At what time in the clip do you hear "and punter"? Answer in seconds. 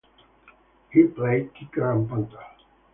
1.91-2.43